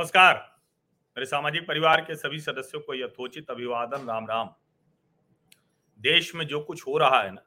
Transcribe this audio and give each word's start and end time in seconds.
नमस्कार। 0.00 0.34
मेरे 1.16 1.26
सामाजिक 1.26 1.66
परिवार 1.66 2.00
के 2.00 2.14
सभी 2.16 2.38
सदस्यों 2.40 2.80
को 2.80 2.94
यथोचित 2.94 3.50
अभिवादन, 3.50 4.06
राम 4.06 4.26
राम। 4.26 4.48
देश 5.98 6.34
में 6.34 6.46
जो 6.46 6.60
कुछ 6.60 6.86
हो 6.86 6.96
रहा 6.98 7.20
है 7.22 7.30
ना, 7.30 7.42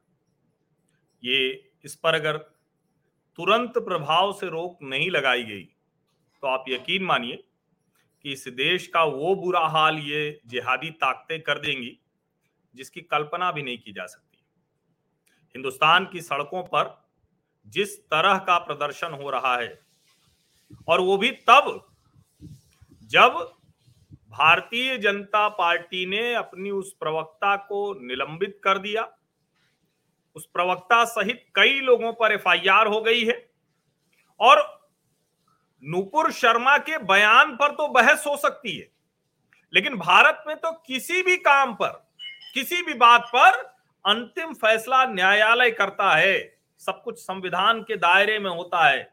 ये 1.24 1.72
इस 1.86 1.96
पर 1.96 2.16
अगर 2.16 2.38
तुरंत 3.40 3.78
प्रभाव 3.78 4.34
से 4.34 4.50
रोक 4.50 4.84
नहीं 4.84 5.10
लगाई 5.12 5.44
गई 5.44 5.64
तो 6.44 6.48
आप 6.48 6.66
यकीन 6.70 7.04
मानिए 7.04 7.44
कि 8.26 8.32
इस 8.32 8.48
देश 8.50 8.86
का 8.88 9.04
वो 9.04 9.34
बुरा 9.36 9.66
हाल 9.68 9.98
ये 10.00 10.42
जिहादी 10.46 10.90
ताकतें 10.96 11.42
कर 11.42 11.60
देंगी, 11.60 11.98
जिसकी 12.76 13.02
कल्पना 13.04 13.52
भी 13.52 13.64
नहीं 13.64 13.78
की 13.78 13.94
जा 13.94 14.06
सकती। 14.06 14.44
हिंदुस्तान 15.56 16.06
की 16.06 16.22
सड़कों 16.22 16.62
पर 16.66 16.94
जिस 17.68 17.98
तरह 18.04 18.38
का 18.42 18.58
प्रदर्शन 18.60 19.14
हो 19.14 19.30
रहा 19.30 19.56
है, 19.56 19.80
और 20.88 21.02
वो 21.02 21.18
भी 21.18 21.32
तब 21.50 21.90
जब 23.14 23.34
भारतीय 24.30 24.98
जनता 24.98 25.48
पार्टी 25.50 26.06
ने 26.06 26.34
अपनी 26.34 26.70
उस 26.72 26.92
प्रवक्ता 27.00 27.56
को 27.56 27.82
निलंबित 28.02 28.60
कर 28.64 28.78
दिया, 28.78 29.08
उस 30.36 30.46
प्रवक्ता 30.46 31.04
सहित 31.06 31.46
कई 31.56 31.80
लोगों 31.80 32.14
पर 32.14 32.32
एफआईआर 32.32 32.88
हो 32.88 33.02
गई 33.02 33.24
है 33.26 33.36
और 34.40 34.62
नूपुर 35.84 36.32
शर्मा 36.32 36.78
के 36.78 36.98
बयान 37.04 37.56
पर 37.56 37.72
तो 37.72 37.88
बहस 37.88 38.24
हो 38.28 38.36
सकती 38.38 38.78
है, 38.78 38.90
लेकिन 39.74 39.98
भारत 39.98 40.44
में 40.48 40.56
तो 40.58 40.72
किसी 40.88 41.22
भी 41.22 41.38
काम 41.38 41.74
पर, 41.74 41.90
किसी 42.54 42.82
भी 42.82 42.94
बात 42.96 43.30
पर 43.36 43.62
अंतिम 44.06 44.54
फैसला 44.56 45.06
न्यायालय 45.06 45.72
करता 45.72 46.16
है, 46.16 46.58
सब 46.82 47.02
कुछ 47.04 47.20
संविधान 47.20 47.82
के 47.82 47.96
दायरे 47.98 48.40
में 48.40 48.52
होता 48.52 48.88
है। 48.90 49.04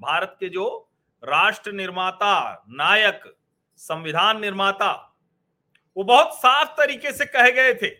भारत 0.00 0.36
के 0.40 0.48
जो 0.48 0.83
राष्ट्र 1.24 1.72
निर्माता, 1.72 2.64
नायक, 2.68 3.36
संविधान 3.76 4.40
निर्माता, 4.40 5.16
वो 5.96 6.04
बहुत 6.04 6.34
साफ़ 6.34 6.68
तरीके 6.68 7.12
से 7.12 7.26
कहे 7.26 7.52
गए 7.52 7.74
थे। 7.74 7.90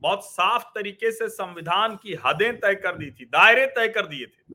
बहुत 0.00 0.24
साफ़ 0.24 0.64
तरीके 0.64 1.12
से 1.12 1.28
संविधान 1.28 1.96
की 1.96 2.14
हदें 2.14 2.60
तय 2.60 2.74
कर 2.74 2.96
दी 2.96 3.10
थी, 3.10 3.24
दायरे 3.24 3.66
तय 3.66 3.88
कर 3.88 4.06
दिए 4.06 4.26
थे 4.26 4.54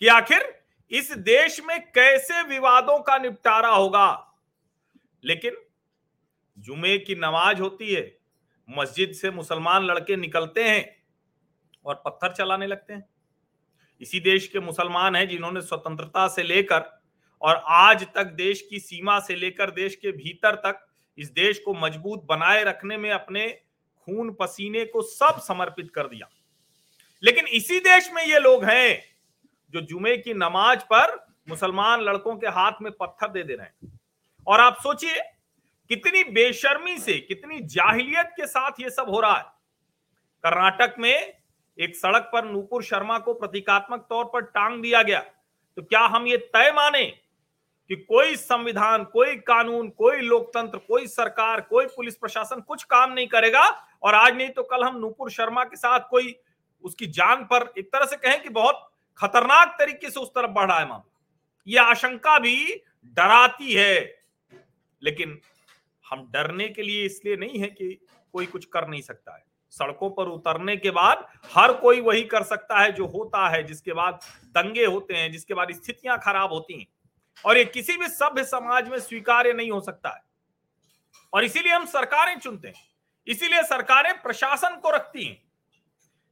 कि 0.00 0.06
आखिर 0.06 0.64
इस 0.90 1.12
देश 1.12 1.60
में 1.64 1.92
कैसे 1.92 2.42
विवादों 2.42 2.98
का 2.98 3.18
निपटारा 3.18 3.68
होगा। 3.68 4.34
लेकिन 5.24 5.56
जुमे 6.58 6.98
की 6.98 7.14
नमाज़ 7.14 7.60
होती 7.60 7.94
है, 7.94 8.18
मस्जिद 8.70 9.12
से 9.12 9.30
मुसलमान 9.30 9.84
लड़के 9.84 10.16
निकलते 10.16 10.64
हैं 10.64 11.02
और 11.84 12.02
पत्थर 12.04 12.32
चलाने 12.32 12.66
लगते 12.66 12.92
हैं। 12.92 13.13
इसी 14.00 14.20
देश 14.20 14.48
के 14.48 14.60
मुसलमान 14.60 15.16
हैं 15.16 15.28
जिन्होंने 15.28 15.60
स्वतंत्रता 15.60 16.28
से 16.28 16.42
लेकर 16.42 17.02
और 17.42 17.62
आज 17.66 18.06
तक 18.14 18.24
देश 18.24 18.66
की 18.70 18.78
सीमा 18.78 19.20
से 19.20 19.34
लेकर 19.34 19.70
देश 19.70 19.96
के 19.96 20.12
भीतर 20.12 20.54
तक 20.54 20.86
इस 21.18 21.30
देश 21.32 21.58
को 21.58 21.74
मज़बूत 21.74 22.24
बनाए 22.24 22.64
रखने 22.64 22.96
में 22.96 23.10
अपने 23.10 23.60
खून 23.98 24.36
पसीने 24.40 24.84
को 24.84 25.02
सब 25.02 25.40
समर्पित 25.40 25.90
कर 25.94 26.06
दिया। 26.08 26.28
लेकिन 27.22 27.46
इसी 27.46 27.78
देश 27.78 28.10
में 28.12 28.26
ये 28.26 28.38
लोग 28.38 28.64
हैं 28.64 29.04
जो 29.70 29.80
जुमे 29.80 30.16
की 30.16 30.34
नमाज़ 30.34 30.80
पर 30.92 31.26
मुसलमान 31.48 32.00
लड़कों 32.00 32.36
के 32.36 32.46
हाथ 32.46 32.72
में 32.82 32.92
पत्थर 32.92 33.28
दे 33.28 33.42
दे 33.42 33.54
रहे 33.54 33.66
हैं। 33.66 34.00
और 34.46 34.60
आप 34.60 34.76
सोचिए, 34.82 35.20
कितनी 35.88 36.24
बेशर्मी 36.24 36.98
से, 36.98 37.18
कितनी 37.18 37.60
जाहिलियत 37.60 38.26
के 38.26 38.46
साथ 38.46 38.70
ये 38.80 38.90
सब 38.90 39.06
हो 39.08 39.20
रहा 39.20 39.36
है। 39.36 39.44
कर्नाटक 40.42 40.94
में 40.98 41.43
एक 41.78 41.96
सड़क 41.96 42.30
पर 42.32 42.44
नूपुर 42.44 42.82
शर्मा 42.82 43.18
को 43.18 43.34
प्रतीकात्मक 43.34 44.06
तौर 44.10 44.24
पर 44.24 44.40
टांग 44.42 44.80
दिया 44.82 45.02
गया। 45.02 45.20
तो 45.20 45.82
क्या 45.82 46.00
हम 46.06 46.26
ये 46.26 46.36
तय 46.36 46.72
माने 46.72 47.04
कि 47.90 47.96
कोई 47.98 48.36
संविधान, 48.36 49.04
कोई 49.04 49.36
कानून, 49.38 49.88
कोई 49.88 50.20
लोकतंत्र, 50.20 50.78
कोई 50.78 51.06
सरकार, 51.06 51.60
कोई 51.60 51.86
पुलिस 51.86 52.16
प्रशासन 52.16 52.60
कुछ 52.60 52.82
काम 52.84 53.12
नहीं 53.12 53.26
करेगा? 53.28 53.62
और 54.02 54.14
आज 54.14 54.36
नहीं 54.36 54.48
तो 54.50 54.62
कल 54.62 54.84
हम 54.84 54.98
नूपुर 54.98 55.30
शर्मा 55.30 55.64
के 55.64 55.76
साथ 55.76 56.00
कोई 56.10 56.34
उसकी 56.84 57.06
जान 57.08 57.44
पर 57.44 57.72
एक 57.78 57.92
तरह 57.92 58.04
से 58.04 58.16
कहें 58.16 58.42
कि 58.42 58.48
बहुत 58.50 58.88
खतरनाक 59.18 59.76
तरीके 59.78 60.10
से 60.10 60.20
उस 60.20 60.28
तरफ़ 60.28 60.50
बढ़ 60.50 60.66
रहा 60.68 60.78
है 60.78 60.88
मामला। 60.88 61.10
ये 61.66 61.78
आशंका 61.80 62.38
भी 62.38 62.82
डराती 63.16 63.72
है, 63.72 64.24
लेकिन 65.02 65.38
हम 66.04 66.26
डरने 66.32 66.68
के 66.68 66.82
लिए 66.82 67.04
इसलिए 67.06 67.36
नहीं 67.36 67.58
है 67.58 67.68
कि 67.68 67.88
कोई 68.34 68.46
कुछ 68.46 68.64
कर 68.64 68.88
नहीं 68.88 69.00
सकता 69.02 69.36
है। 69.36 69.44
सड़कों 69.78 70.10
पर 70.10 70.24
उतरने 70.24 70.76
के 70.76 70.90
बाद 70.90 71.28
हर 71.54 71.72
कोई 71.72 72.00
वही 72.00 72.22
कर 72.22 72.42
सकता 72.42 72.80
है 72.80 72.92
जो 72.92 73.06
होता 73.06 73.48
है, 73.48 73.62
जिसके 73.62 73.92
बाद 73.92 74.20
दंगे 74.44 74.84
होते 74.84 75.14
हैं, 75.14 75.32
जिसके 75.32 75.54
बाद 75.54 75.72
स्थितियाँ 75.72 76.20
खराब 76.24 76.52
होती 76.52 76.78
हैं। 76.78 76.86
और 77.46 77.58
ये 77.58 77.64
किसी 77.64 77.96
भी 77.96 78.08
सभ्य 78.08 78.44
समाज 78.44 78.88
में 78.88 78.98
स्वीकार्य 78.98 79.52
नहीं 79.52 79.70
हो 79.70 79.80
सकता 79.80 80.08
है। 80.08 80.22
और 81.32 81.44
इसीलिए 81.44 81.72
हम 81.72 81.86
सरकारें 81.86 82.38
चुनते 82.38 82.68
हैं। 82.68 82.74
इसीलिए 83.26 83.62
सरकारें 83.62 84.22
प्रशासन 84.22 84.76
को 84.76 84.90
रखती 84.90 85.24
हैं। 85.24 85.42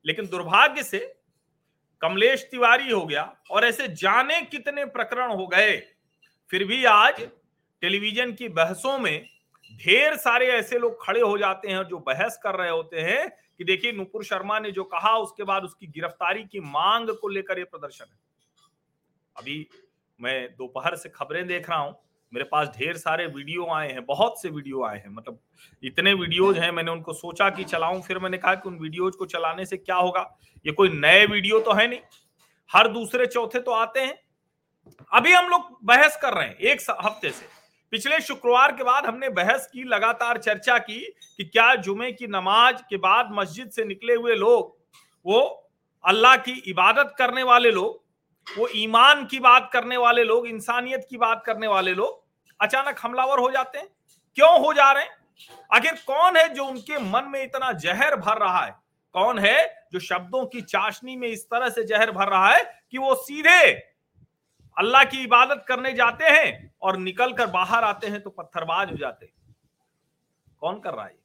लेकिन 0.07 0.27
दुर्भाग्य 0.27 0.83
से 0.83 1.15
कमलेश 2.01 2.49
तिवारी 2.51 2.91
हो 2.91 3.07
गया 3.07 3.37
और 3.51 3.65
ऐसे 3.65 3.89
जाने 3.89 4.43
कितने 4.43 4.85
प्रकरण 4.85 5.33
हो 5.33 5.47
गए। 5.47 5.83
फिर 6.51 6.65
भी 6.65 6.85
आज 6.85 7.29
टेलीविज़न 7.81 8.33
की 8.33 8.49
बहसों 8.49 8.99
में 8.99 9.29
ढेर 9.73 10.17
सारे 10.17 10.47
ऐसे 10.49 10.79
लोग 10.79 11.05
खड़े 11.05 11.21
हो 11.21 11.37
जाते 11.39 11.69
हैं 11.69 11.83
जो 11.85 11.99
बहस 11.99 12.39
कर 12.43 12.55
रहे 12.55 12.71
होते 12.71 13.01
हैं 13.01 13.29
कि 13.59 13.65
देखिए 13.65 13.93
नुपुर 13.93 14.25
शर्मा 14.25 14.59
ने 14.59 14.71
जो 14.71 14.85
कहा, 14.85 15.17
उसके 15.17 15.45
बाद 15.45 15.65
उसकी 15.65 15.87
गिरफ्तारी 15.87 16.45
की 16.45 16.61
मांग 16.61 17.09
को 17.21 17.29
लेकर 17.29 17.59
यह 17.59 17.65
प्रदर्शन 17.65 18.05
है। 18.05 18.19
अभी 19.37 19.67
मैं 20.21 20.49
दोपहर 20.49 20.97
से 20.97 21.09
खबरें 21.09 21.47
देख 21.47 21.69
रहा 21.71 21.79
हूँ, 21.79 21.95
मेरे 22.33 22.45
पास 22.45 22.69
ढेर 22.69 22.97
सारे 22.97 23.27
वीडियो 23.27 23.67
आए 23.67 23.91
हैं, 23.91 24.05
बहुत 24.07 24.41
से 24.43 24.49
वीडियो 24.49 24.85
आए 24.85 24.99
हैं 24.99 25.09
मतलब 25.09 25.39
इतने 25.83 26.13
वीडियोज़ 26.15 26.59
हैं, 26.59 26.71
मैंने 26.73 26.91
उनको 26.91 27.13
सोचा 27.13 27.49
कि 27.51 27.65
चलाऊं, 27.65 28.01
फिर 28.03 28.19
मैंने 28.19 28.39
कहा 28.39 28.55
कि 28.55 28.69
उन 28.69 28.79
वीडियोज़ 28.79 29.17
को 29.17 29.27
चलाने 29.27 29.67
से 29.67 29.77
क्या 29.77 29.97
होगा? 29.97 30.23
ये 30.67 30.73
कोई 30.73 30.89
नए 30.91 31.27
वीडियो 31.27 31.61
तो 31.61 31.73
है 31.73 31.87
नहीं। 31.89 32.01
हर 32.71 32.89
दूसरे 32.89 33.27
चौथे 33.27 33.61
तो 33.61 33.71
आते 33.71 34.01
हैं। 34.01 34.19
अभी 35.13 35.33
हम 35.33 35.49
लोग 35.49 35.79
बहस 35.85 36.19
कर 36.23 36.35
रहे 36.35 36.47
हैं, 36.47 36.57
एक 36.57 36.81
हफ़्ते 37.01 37.31
से। 37.31 37.62
पिछले 37.93 38.21
शुक्रवार 38.21 38.73
के 38.73 38.85
बाद 38.85 39.07
हमने 39.07 39.29
बहस 39.29 39.69
की, 39.73 39.83
लगातार 39.85 40.39
चर्चा 40.39 40.79
की 40.79 41.01
कि 41.37 41.45
क्या 41.45 41.75
जुमे 41.75 42.13
की 42.13 42.27
नमाज़ 42.27 42.77
के 42.91 42.97
बाद 42.97 43.29
मस्जिद 43.33 43.71
से 43.71 43.85
निकले 43.85 44.15
हुए 44.15 44.35
लोग, 44.35 44.79
वो 45.27 45.71
अल्लाह 46.05 46.37
की 46.37 46.53
इबादत 46.53 47.15
करने 47.19 47.43
वाले 47.43 47.71
लोग, 47.71 48.05
वो 48.59 48.69
ईमान 48.69 49.25
की 49.27 49.39
बात 49.39 49.71
करने 49.73 49.97
वाले 49.97 50.25
लोग, 50.25 50.47
इंसानियत 50.47 51.07
की 51.11 51.17
बात 51.17 51.43
करने 51.47 51.67
वाले 51.67 51.95
लोग, 51.95 52.25
अचानक 52.61 52.97
हमलावर 53.03 53.39
हो 53.39 53.51
जाते 53.51 53.79
हैं। 53.79 53.89
क्यों 54.35 54.61
हो 54.61 54.73
जा 54.73 54.93
रहे 54.93 55.05
हैं? 55.05 55.17
आखिर 55.75 55.93
कौन 55.93 56.37
है 56.37 56.49
जो 56.49 56.65
उनके 56.65 56.99
मन 56.99 57.25
में 57.25 57.43
इतना 57.43 57.73
जहर 57.73 58.17
भर 58.17 58.39
रहा 58.39 58.65
है? 58.65 58.75
कौन 59.13 59.39
है 59.39 59.87
जो 59.93 59.99
शब्दों 59.99 60.47
की 60.47 60.61
चाशनी 60.61 61.17
में 61.17 61.29
इस 61.29 61.45
तरह 61.45 61.69
से 61.69 61.85
जहर 61.85 62.11
भर 62.11 62.29
रहा 62.29 62.49
है 62.49 62.85
कि 62.91 62.99
वो 62.99 63.15
सीधे 63.15 63.71
अल्लाह 64.79 65.05
की 65.05 65.23
इबादत 65.23 65.65
करने 65.69 65.93
जाते 65.93 66.25
हैं? 66.25 66.72
और 66.83 66.97
निकल 66.99 67.33
कर 67.33 67.47
बाहर 67.49 67.85
आते 67.85 68.07
हैं 68.07 68.21
तो 68.23 68.31
पत्थरबाज 68.31 68.91
हो 68.91 68.97
जाते 68.97 69.27
हैं। 69.27 69.33
कौन 70.63 70.79
कर 70.81 70.95
रहा 70.95 71.05
है 71.05 71.17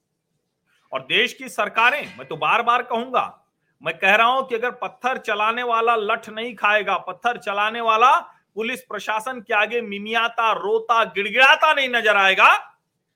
और 0.91 1.01
देश 1.03 1.33
की 1.33 1.49
सरकारें, 1.49 2.01
मैं 2.17 2.27
तो 2.27 2.35
बार 2.37 2.61
बार 2.63 2.83
कहूँगा, 2.83 3.43
मैं 3.81 3.97
कह 3.97 4.15
रहा 4.15 4.27
हूँ 4.27 4.47
कि 4.47 4.55
अगर 4.55 4.71
पत्थर 4.73 5.17
चलाने 5.19 5.63
वाला 5.65 5.95
लठ 5.95 6.29
नहीं 6.29 6.53
खाएगा, 6.55 6.97
पत्थर 6.99 7.37
चलाने 7.39 7.81
वाला 7.81 8.17
पुलिस 8.55 8.81
प्रशासन 8.83 9.41
के 9.41 9.53
आगे 9.53 9.81
मिमियाता, 9.83 10.51
रोता, 10.53 11.03
गिड़गिड़ाता 11.05 11.73
नहीं 11.73 11.89
नज़र 11.89 12.17
आएगा 12.17 12.55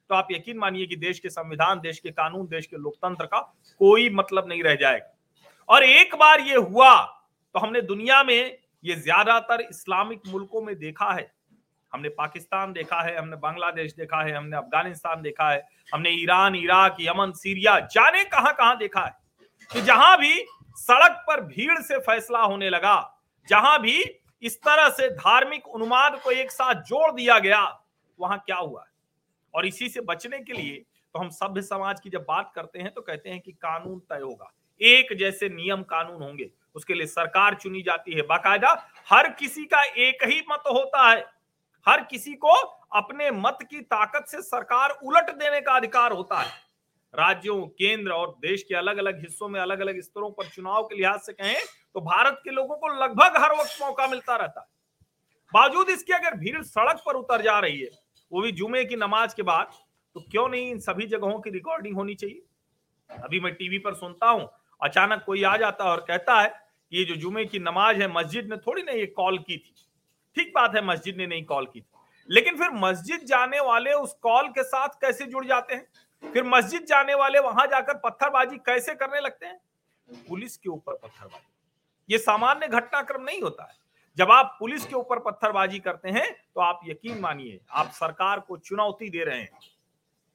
तो 0.10 0.16
आप 0.16 0.28
यकीन 0.32 0.58
मानिए 0.58 0.86
कि 0.88 0.96
देश 0.98 1.20
के 1.20 1.30
संविधान, 1.30 1.80
देश 1.80 2.00
के 2.00 2.12
कानून, 2.12 2.48
देश 2.48 2.66
के 2.66 2.78
लोकतंत्र 2.78 3.26
का 3.26 3.40
कोई 3.82 4.10
मतलब 4.12 4.48
नहीं 4.48 4.64
रह 4.64 4.76
जाएगा। 4.76 5.14
और 5.70 5.84
एक 5.84 6.16
बार 6.16 6.42
ये 6.42 6.56
हुआ 6.56 6.96
तो 7.56 7.60
हमने 7.60 7.82
दुनिया 7.84 8.24
में 8.24 8.58
ये 8.84 8.96
ज़्यादातर 8.98 9.62
इस्लामिक 9.62 10.22
मुल्कों 10.28 10.62
में 10.62 10.78
देखा 10.78 11.12
है 11.12 11.32
हमने 11.94 12.10
पाकिस्तान 12.10 12.74
देखा 12.74 13.02
है, 13.02 13.18
हमने 13.18 13.36
बांग्लादेश 13.36 13.94
देखा 13.94 14.22
है, 14.22 14.32
हमने 14.32 14.58
अफ़गानिस्तान 14.58 15.22
देखा 15.22 15.50
है, 15.50 15.64
हमने 15.94 16.10
ईरान, 16.12 16.56
इराक, 16.56 16.98
यमन, 17.02 17.32
सीरिया, 17.32 17.80
जाने 17.88 18.24
कहाँ 18.26 18.54
कहाँ 18.54 18.78
देखा 18.78 19.02
है? 19.02 19.14
कि 19.70 19.82
जहाँ 19.82 20.18
भी 20.18 20.34
सड़क 20.78 21.24
पर 21.28 21.42
भीड़ 21.42 21.80
से 21.80 21.98
फैसला 22.00 22.40
होने 22.40 22.70
लगा, 22.70 23.18
जहाँ 23.48 23.80
भी 23.82 24.04
इस 24.44 24.58
तरह 24.58 24.90
से 24.90 25.10
धार्मिक 25.10 25.68
उन्माद 25.68 26.20
को 26.24 26.32
एक 26.32 26.52
साथ 26.52 26.82
जोड़ 26.84 27.12
दिया 27.12 27.40
गया, 27.40 27.62
वहाँ 28.20 28.38
क्या 28.38 28.56
हुआ? 28.56 28.82
है 28.82 28.90
और 29.54 29.66
इसी 29.66 29.90
से 29.90 30.02
बचने 30.02 30.40
के 30.40 30.54
लिए 30.54 30.84
तो 31.16 31.20
हम 31.20 31.30
सभ्य 31.30 31.62
समाज 31.62 32.00
की 32.00 32.10
जब 32.10 32.26
बात 32.28 32.52
करते 32.56 32.80
हैं 32.80 32.92
तो 32.94 33.02
कहते 33.02 33.30
हैं 33.30 33.40
कि 33.40 33.52
कानून 33.52 34.00
तय 34.10 34.22
होगा। 34.22 34.52
एक 34.82 35.14
जैसे 35.14 35.50
नियम 35.50 35.82
कानून 35.84 36.22
होंगे, 36.22 36.50
उसके 36.76 36.94
लिए 36.94 37.08
सरकार 37.08 37.56
चुनी 37.56 37.82
जाती 37.82 38.14
है। 38.14 38.22
बाकायदा 38.22 38.72
हर 39.10 39.30
किसी 39.30 39.66
का 39.66 39.84
एक 39.84 40.24
ही 40.24 40.42
मत 40.52 40.64
होता 40.68 41.10
है। 41.10 41.26
हर 41.88 42.02
किसी 42.04 42.34
को 42.36 42.54
अपने 42.96 43.30
मत 43.32 43.58
की 43.62 43.80
ताकत 43.84 44.26
से 44.28 44.42
सरकार 44.42 44.90
उलट 45.04 45.30
देने 45.34 45.62
का 45.62 45.74
अधिकार 45.74 46.12
होता 46.12 46.40
है। 46.40 46.50
राज्यों, 47.14 47.62
केंद्र 47.62 48.12
और 48.12 48.36
देश 48.42 48.64
के 48.64 48.76
अलग 48.76 48.98
अलग 48.98 49.22
हिस्सों 49.22 49.48
में 49.50 49.60
अलग 49.62 49.80
अलग 49.80 50.00
स्तरों 50.02 50.30
पर 50.32 50.48
चुनाव 50.48 50.84
के 50.84 50.96
लिहाज 50.96 51.20
से 51.20 51.34
कहें 51.34 51.56
तो 51.96 52.02
भारत 52.02 52.40
के 52.44 52.52
लोगों 52.52 52.76
को 52.76 52.88
लगभग 52.96 53.38
हर 53.38 53.56
वक्त 53.56 53.78
मौका 53.82 54.08
मिलता 54.08 54.36
रहता 54.36 54.62
है। 54.62 54.68
बावजूद 55.54 55.90
इसके 55.90 56.14
अगर 56.14 56.36
भीड़ 56.38 56.62
सड़क 56.64 57.02
पर 57.06 57.16
उतर 57.16 57.42
जा 57.42 57.58
रही 57.60 57.80
है, 57.80 57.90
वो 58.32 58.42
भी 58.42 58.52
जुमे 58.52 58.84
की 58.86 58.96
नमाज़ 58.98 59.36
के 59.36 59.44
बाद 59.44 59.72
तो 60.16 60.22
क्यों 60.22 60.48
नहीं 60.50 60.70
इन 60.72 60.80
सभी 60.80 61.08
जगहों 61.08 61.40
की 61.40 61.50
रिकॉर्डिंग 61.50 61.96
होनी 61.96 62.16
चाहिए? 62.16 62.42
अभी 63.10 63.40
मैं 63.40 63.54
टीवी 63.54 63.78
पर 63.80 63.94
सुनता 63.94 64.30
हूँ, 64.30 64.50
अचानक 64.82 65.24
कोई 65.26 65.44
आ 65.44 65.56
जाता 65.58 65.84
है 65.84 65.92
और 65.92 66.06
कहता 66.08 66.40
है 66.42 66.48
कि 66.48 66.98
ये 66.98 67.04
जो 67.06 67.16
जुमे 67.16 67.46
की 67.46 67.60
नमाज़ 67.60 67.98
है, 67.98 68.08
मस्जिद 68.14 68.50
ने 68.50 68.58
थोड़ी 68.58 68.84
ना 68.84 68.92
ये 68.92 69.06
कॉल 69.08 69.38
की 69.40 69.58
थी। 69.58 69.74
ठीक 70.38 70.52
बात 70.56 70.76
है, 70.76 70.82
मस्जिद 70.82 71.18
ने 71.18 71.28
नहीं 71.28 71.44
कॉल 71.46 71.66
की 71.66 71.84
लेकिन 72.30 72.58
फिर 72.58 72.70
मस्जिद 72.72 73.24
जाने 73.26 73.60
वाले 73.60 73.94
उस 73.94 74.14
कॉल 74.22 74.48
के 74.48 74.64
साथ 74.64 74.90
कैसे 75.02 75.26
जुड़ 75.26 75.46
जाते 75.46 75.76
हैं? 75.76 75.88
फिर 76.24 76.44
मस्जिद 76.44 76.86
जाने 76.86 77.14
वाले 77.14 77.40
वहाँ 77.40 77.66
जाकर 77.68 77.98
पत्थरबाजी 77.98 78.58
कैसे 78.58 78.94
करने 78.96 79.20
लगते 79.20 79.46
हैं? 79.46 79.60
पुलिस 80.30 80.58
के 80.58 80.70
ऊपर 80.70 80.94
पत्थरबाजी। 80.94 81.48
ये 82.10 82.18
सामान्य 82.18 82.68
घटनाक्रम 82.68 83.22
नहीं 83.22 83.42
होता 83.42 83.64
है। 83.64 83.76
जब 84.18 84.32
आप 84.32 84.56
पुलिस 84.60 84.86
के 84.86 84.96
ऊपर 84.96 85.20
पत्थरबाजी 85.20 85.80
करते 85.80 86.10
हैं 86.10 86.32
तो 86.32 86.62
आप 86.62 86.80
यकीन 86.86 87.20
मानिए, 87.20 87.60
आप 87.72 87.92
सरकार 87.92 88.40
को 88.40 88.58
चुनौती 88.58 89.10
दे 89.10 89.24
रहे 89.24 89.40
हैं। 89.40 89.60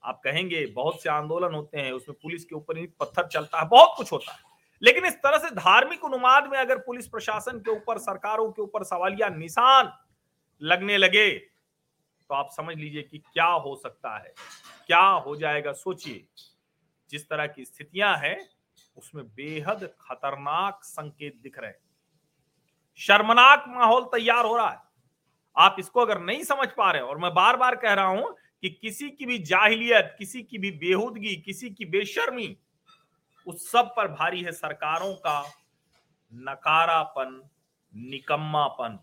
आप 0.02 0.20
कहेंगे, 0.24 0.64
बहुत 0.66 1.02
से 1.02 1.08
आंदोलन 1.08 1.54
होते 1.54 1.80
हैं, 1.80 1.92
उसमें 1.92 2.16
पुलिस 2.22 2.44
के 2.44 2.54
ऊपर 2.56 2.78
ही 2.78 2.86
पत्थर 3.00 3.26
चलता 3.26 3.60
है, 3.60 3.68
बहुत 3.68 3.94
कुछ 3.96 4.12
होता 4.12 4.32
है। 4.32 4.45
लेकिन 4.82 5.04
इस 5.04 5.14
तरह 5.14 5.38
से 5.38 5.50
धार्मिक 5.50 6.04
अनुमाद 6.04 6.48
में 6.50 6.58
अगर 6.58 6.78
पुलिस 6.78 7.08
प्रशासन 7.08 7.58
के 7.58 7.70
ऊपर, 7.70 7.98
सरकारों 7.98 8.50
के 8.52 8.62
ऊपर 8.62 8.84
सवालिया 8.84 9.28
निशान 9.28 9.92
लगने 10.62 10.96
लगे 10.96 11.30
तो 12.30 12.34
आप 12.34 12.48
समझ 12.52 12.76
लीजिए 12.76 13.02
कि 13.02 13.18
क्या 13.18 13.46
हो 13.46 13.74
सकता 13.76 14.16
है। 14.18 14.34
क्या 14.86 15.00
हो 15.00 15.36
जाएगा, 15.36 15.72
सोचिए। 15.72 16.26
जिस 17.10 17.28
तरह 17.28 17.46
की 17.46 17.64
स्थितियाँ 17.64 18.16
हैं, 18.18 18.48
उसमें 18.96 19.24
बेहद 19.26 19.84
खतरनाक 20.00 20.80
संकेत 20.82 21.36
दिख 21.42 21.58
रहे 21.58 21.70
हैं। 21.70 21.78
शर्मनाक 22.98 23.64
माहौल 23.68 24.04
तैयार 24.04 24.44
हो 24.44 24.56
रहा 24.56 24.70
है। 24.70 24.78
आप 25.56 25.76
इसको 25.78 26.00
अगर 26.00 26.20
नहीं 26.20 26.42
समझ 26.42 26.68
पा 26.68 26.90
रहे 26.90 27.02
और 27.02 27.18
मैं 27.18 27.34
बार 27.34 27.56
बार 27.56 27.76
कह 27.76 27.92
रहा 27.92 28.06
हूँ 28.06 28.34
कि 28.62 28.70
किसी 28.70 29.10
की 29.10 29.26
भी 29.26 29.38
जाहिलियत, 29.38 30.14
किसी 30.18 30.42
की 30.42 30.58
भी 30.58 30.70
बेहूदगी, 30.70 31.36
किसी 31.36 31.70
की 31.70 31.84
बेशर्मी 31.84 32.56
उस 33.46 33.70
सब 33.72 33.92
पर 33.96 34.08
भारी 34.08 34.42
है 34.42 34.52
सरकारों 34.52 35.12
का 35.16 35.40
नकारापन, 36.32 37.42
निकम्मापन। 37.94 38.98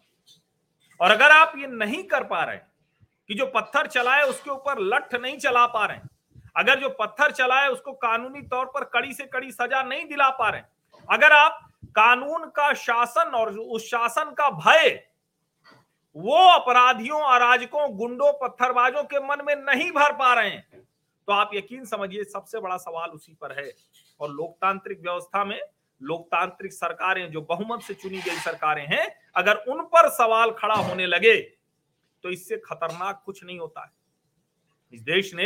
और 0.99 1.11
अगर 1.11 1.31
आप 1.31 1.53
ये 1.57 1.67
नहीं 1.67 2.03
कर 2.03 2.23
पा 2.23 2.43
रहे 2.43 2.57
कि 3.29 3.33
जो 3.33 3.45
पत्थर 3.45 3.87
चलाए 3.87 4.23
उसके 4.23 4.49
ऊपर 4.49 4.79
लठ 4.83 5.15
नहीं 5.15 5.37
चला 5.37 5.65
पा 5.67 5.85
रहे, 5.85 5.99
अगर 6.57 6.79
जो 6.79 6.89
पत्थर 6.99 7.31
चलाए 7.31 7.67
उसको 7.67 7.91
कानूनी 7.93 8.41
तौर 8.43 8.65
पर 8.65 8.83
कड़ी 8.93 9.13
से 9.13 9.25
कड़ी 9.25 9.51
सजा 9.51 9.81
नहीं 9.83 10.05
दिला 10.05 10.29
पा 10.31 10.49
रहे, 10.49 10.61
अगर 11.07 11.31
आप 11.31 11.59
कानून 11.95 12.45
का 12.49 12.73
शासन 12.75 13.31
और 13.35 13.49
उस 13.51 13.89
शासन 13.89 14.31
का 14.31 14.49
भय 14.51 14.89
वो 16.15 16.37
अपराधियों, 16.49 17.19
अराजकों, 17.25 17.89
गुंडों, 17.97 18.31
पत्थरबाजों 18.33 19.03
के 19.03 19.19
मन 19.19 19.43
में 19.45 19.55
नहीं 19.55 19.91
भर 19.91 20.13
पा 20.13 20.33
रहे 20.33 20.49
हैं 20.49 20.81
तो 21.27 21.33
आप 21.33 21.49
यकीन 21.53 21.85
समझिए 21.85 22.23
सबसे 22.25 22.59
बड़ा 22.59 22.77
सवाल 22.77 23.09
उसी 23.09 23.33
पर 23.41 23.51
है। 23.53 23.71
और 24.19 24.31
लोकतांत्रिक 24.31 25.01
व्यवस्था 25.01 25.44
में 25.45 25.60
लोकतांत्रिक 26.01 26.74
सरकारें 26.74 27.31
जो 27.31 27.42
बहुमत 27.44 27.81
से 27.81 27.94
चुनी 27.94 28.18
गई 28.18 28.38
सरकारें 28.38 28.86
हैं, 28.88 29.07
अगर 29.36 29.56
उन 29.56 29.83
पर 29.86 30.10
सवाल 30.12 30.51
खड़ा 30.51 30.75
होने 30.77 31.06
लगे 31.07 31.36
तो 32.24 32.30
इससे 32.30 32.57
खतरनाक 32.57 33.21
कुछ 33.25 33.44
नहीं 33.44 33.60
होता 33.60 33.81
है। 33.81 33.92
इस 34.94 35.01
देश 35.01 35.33
ने 35.36 35.45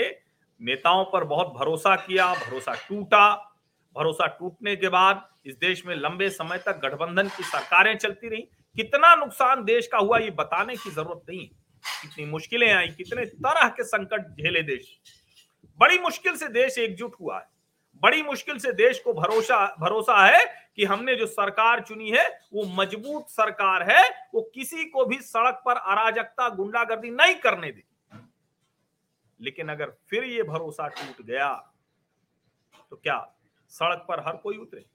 नेताओं 0.62 1.04
पर 1.06 1.24
बहुत 1.26 1.48
भरोसा 1.50 1.96
किया, 1.98 2.34
भरोसा 2.36 2.74
टूटा। 2.88 3.54
भरोसा 3.96 4.26
टूटने 4.30 4.76
के 4.76 4.90
बाद 4.90 5.28
इस 5.46 5.56
देश 5.58 5.86
में 5.86 5.96
लंबे 5.96 6.30
समय 6.30 6.58
तक 6.58 6.80
गठबंधन 6.80 7.28
की 7.28 7.44
सरकारें 7.44 7.98
चलती 7.98 8.30
रही। 8.30 8.42
कितना 8.76 9.14
नुकसान 9.16 9.64
देश 9.66 9.88
का 9.88 9.98
हुआ, 9.98 10.18
ये 10.18 10.30
बताने 10.32 10.76
की 10.76 10.90
ज़रूरत 10.90 11.22
नहीं 11.30 11.40
है। 11.40 11.48
कितनी 12.02 12.26
मुश्किलें 12.26 12.72
आई, 12.74 12.88
कितने 12.88 13.26
तरह 13.26 13.68
के 13.70 13.84
संकट 13.84 14.28
झेले 14.34 14.62
देश। 14.64 14.98
बड़ी 15.80 16.00
मुश्किल 16.00 16.36
से 16.36 16.48
देश 16.50 16.78
एकजुट 16.78 17.16
हुआ 17.20 17.40
है। 17.40 17.46
बड़ी 18.04 18.22
मुश्किल 18.24 18.58
से 18.58 18.72
देश 18.74 19.00
को 19.00 19.14
भरोसा 19.14 19.66
भरोसा 19.80 20.26
है 20.26 20.46
कि 20.76 20.86
हमने 20.86 21.16
जो 21.16 21.26
सरकार 21.26 21.82
चुनी 21.82 22.10
है, 22.10 22.28
वो 22.54 22.66
मज़बूत 22.76 23.30
सरकार 23.30 23.90
है, 23.92 24.04
वो 24.34 24.42
किसी 24.56 24.86
को 24.86 25.06
भी 25.06 25.18
सड़क 25.18 25.62
पर 25.66 25.76
अराजकता, 25.76 26.50
गुंडागर्दी 26.50 27.10
नहीं 27.12 27.36
करने 27.36 27.72
देगी। 27.72 27.84
लेकिन 29.40 29.70
अगर 29.70 29.94
फिर 30.10 30.24
ये 30.24 30.44
भरोसा 30.44 30.88
टूट 30.88 31.26
गया 31.26 31.54
तो 32.92 32.96
क्या 32.96 33.20
सड़क 33.72 34.06
पर 34.08 34.20
हर 34.20 34.36
कोई 34.36 34.58
उतरे? 34.58 34.86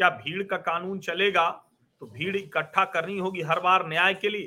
क्या 0.00 0.08
भीड़ 0.10 0.42
का 0.42 0.56
कानून 0.58 0.98
चलेगा 1.00 1.48
तो 2.00 2.06
भीड़ 2.08 2.36
इकट्ठा 2.36 2.84
करनी 2.86 3.18
होगी 3.18 3.42
हर 3.42 3.60
बार 3.60 3.86
न्याय 3.88 4.14
के 4.14 4.28
लिए? 4.28 4.46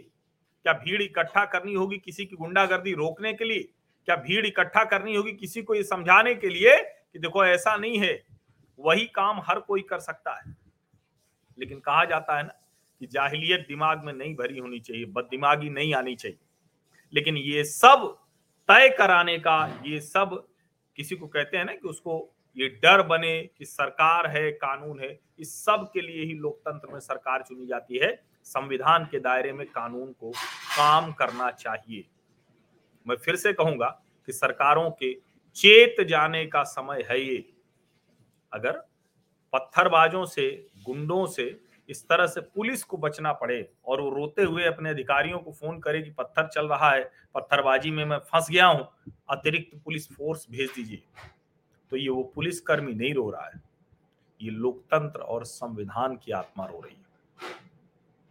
क्या 0.65 0.73
भीड़ 0.75 1.01
इकट्ठा 1.01 1.45
करनी 1.45 1.73
होगी 1.73 1.97
किसी 1.97 2.25
की 2.25 2.35
गुंडागर्दी 2.35 2.93
रोकने 2.93 3.33
के 3.33 3.45
लिए? 3.45 3.63
क्या 4.07 4.15
भीड़ 4.17 4.45
इकट्ठा 4.45 4.83
करनी 4.83 5.15
होगी 5.15 5.31
किसी 5.33 5.61
को 5.63 5.75
ये 5.75 5.83
समझाने 5.83 6.33
के 6.35 6.49
लिए 6.49 6.75
कि 7.15 7.19
देखो, 7.19 7.45
ऐसा 7.45 7.75
नहीं 7.75 7.99
है। 7.99 8.23
वही 8.79 9.05
काम 9.05 9.39
हर 9.39 9.59
कोई 9.59 9.81
कर 9.81 9.99
सकता 9.99 10.35
है। 10.35 10.57
लेकिन 11.59 11.79
कहा 11.79 12.05
जाता 12.05 12.37
है 12.37 12.43
ना 12.43 12.53
कि 12.99 13.07
जाहिलियत 13.07 13.65
दिमाग 13.67 14.03
में 14.03 14.13
नहीं 14.13 14.35
भरी 14.35 14.59
होनी 14.59 14.79
चाहिए 14.79 15.05
बद 15.05 15.23
दिमागी 15.23 15.69
नहीं 15.69 15.93
आनी 15.93 16.15
चाहिए। 16.15 16.37
लेकिन 17.13 17.37
ये 17.37 17.63
सब 17.63 18.17
तय 18.67 18.89
कराने 18.89 19.39
का, 19.39 19.81
ये 19.85 20.01
सब 20.01 20.47
किसी 20.95 21.15
को 21.15 21.27
कहते 21.27 21.57
हैं 21.57 21.65
ना 21.65 21.73
कि 21.73 21.87
उसको, 21.87 22.35
ये 22.57 22.67
डर 22.69 23.01
बने 23.01 23.49
कि 23.57 23.65
सरकार 23.65 24.27
है, 24.27 24.51
कानून 24.51 24.99
है, 24.99 25.19
इस 25.39 25.65
सब 25.65 25.89
के 25.93 26.01
लिए 26.01 26.23
ही 26.25 26.33
लोकतंत्र 26.33 26.93
में 26.93 26.99
सरकार 26.99 27.41
चुनी 27.41 27.65
जाती 27.65 27.97
है। 27.97 28.23
संविधान 28.43 29.05
के 29.05 29.19
दायरे 29.19 29.53
में 29.53 29.67
कानून 29.67 30.13
को 30.13 30.31
काम 30.77 31.13
करना 31.13 31.51
चाहिए। 31.51 32.05
मैं 33.07 33.15
फिर 33.15 33.35
से 33.35 33.53
कहूँगा 33.53 34.01
कि 34.25 34.33
सरकारों 34.33 34.91
के 34.91 35.24
चेत 35.57 36.01
जाने 36.07 36.45
का 36.45 36.63
समय 36.63 37.05
है 37.11 37.19
ये। 37.21 37.45
अगर 38.51 38.83
पत्थरबाजों 39.53 40.25
से, 40.25 40.49
गुंडों 40.85 41.25
से 41.27 41.59
इस 41.89 42.03
तरह 42.03 42.27
से 42.27 42.41
पुलिस 42.41 42.83
को 42.83 42.97
बचना 42.97 43.31
पड़े 43.33 43.57
और 43.85 44.01
वो 44.01 44.09
रोते 44.09 44.43
हुए 44.43 44.63
अपने 44.65 44.89
अधिकारियों 44.89 45.39
को 45.39 45.51
फ़ोन 45.51 45.79
करे 45.79 46.01
कि 46.01 46.09
पत्थर 46.11 46.47
चल 46.47 46.67
रहा 46.67 46.91
है, 46.91 47.03
पत्थरबाजी 47.35 47.91
में 47.91 48.03
मैं 48.05 48.17
फंस 48.19 48.49
गया 48.51 48.65
हूँ, 48.65 48.87
अतिरिक्त 49.29 49.77
पुलिस 49.85 50.07
फोर्स 50.13 50.45
भेज 50.51 50.69
दीजिए। 50.75 51.01
तो 51.91 51.97
ये 51.97 52.09
वो 52.09 52.23
पुलिस 52.35 52.59
कर्मी 52.61 52.93
नहीं 52.93 53.13
रो 53.13 53.29
रहा 53.29 53.45
है। 53.45 53.61
ये 54.41 54.51
लोकतंत्र 54.51 55.19
और 55.19 55.45
संविधान 55.45 56.15
की 56.15 56.31
आत्मा 56.33 56.65
रो 56.65 56.81
रही 56.81 56.95
है। 56.95 57.53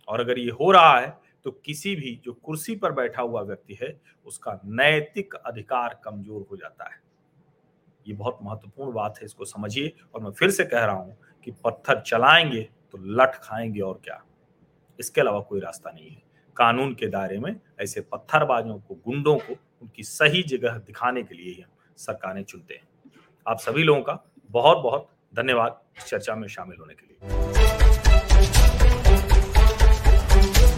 और 0.08 0.20
अगर 0.20 0.38
ये 0.38 0.50
हो 0.52 0.70
रहा 0.72 0.98
है 0.98 1.18
तो 1.44 1.50
किसी 1.64 1.94
भी 1.96 2.14
जो 2.24 2.32
कुर्सी 2.34 2.74
पर 2.76 2.92
बैठा 2.92 3.22
हुआ 3.22 3.40
व्यक्ति 3.42 3.78
है, 3.82 4.00
उसका 4.26 4.60
नैतिक 4.64 5.34
अधिकार 5.36 6.00
कमज़ोर 6.04 6.46
हो 6.50 6.56
जाता 6.56 6.84
है। 6.84 7.02
ये 8.06 8.14
बहुत 8.14 8.38
महत्वपूर्ण 8.42 8.92
बात 8.92 9.18
है, 9.18 9.24
इसको 9.24 9.44
समझिए। 9.44 9.92
और 10.14 10.22
मैं 10.22 10.30
फिर 10.30 10.50
से 10.50 10.64
कह 10.64 10.84
रहा 10.84 10.94
हूँ 10.94 11.16
कि 11.44 11.50
पत्थर 11.64 12.00
चलाएँगे 12.00 12.62
तो 12.92 12.98
लट 12.98 13.34
खाएँगे 13.34 13.80
और 13.80 14.00
क्या। 14.04 14.22
इसके 14.98 15.20
अलावा 15.20 15.40
कोई 15.40 15.60
रास्ता 15.60 15.90
नहीं 15.90 16.10
है। 16.10 16.22
कानून 16.56 16.94
के 16.94 17.06
दायरे 17.06 17.38
में 17.38 17.54
ऐसे 17.80 18.00
पत्थरबाजों 18.00 18.78
को, 18.78 18.94
गुंडों 18.94 19.36
को 19.38 19.52
उनकी 19.82 20.02
सही 20.02 20.42
जगह 20.42 20.78
दिखाने 20.78 21.22
के 21.22 21.34
लिए 21.34 21.54
ही 21.54 21.60
हम 21.60 21.70
सरकारें 21.98 22.42
चुनते 22.44 22.74
हैं। 22.74 23.12
आप 23.46 23.58
सभी 23.58 23.82
लोगों 23.82 24.02
का 24.02 24.18
बहुत 24.50 24.78
बहुत 24.78 25.08
धन्यवाद 25.34 25.80
इस 25.98 26.04
चर्चा 26.04 26.34
में 26.34 26.48
शामिल 26.48 26.78
होने 26.80 26.94
के 26.94 27.06
लिए। 27.06 27.63